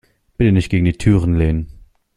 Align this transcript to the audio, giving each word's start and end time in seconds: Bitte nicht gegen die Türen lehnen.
Bitte 0.35 0.51
nicht 0.51 0.69
gegen 0.69 0.85
die 0.85 0.97
Türen 0.97 1.35
lehnen. 1.37 1.67